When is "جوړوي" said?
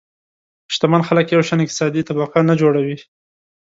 2.61-2.97